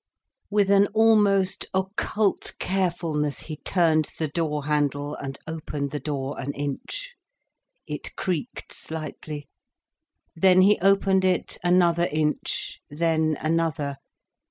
[0.49, 6.53] With an almost occult carefulness he turned the door handle, and opened the door an
[6.53, 7.13] inch.
[7.85, 9.47] It creaked slightly.
[10.35, 13.97] Then he opened it another inch—then another.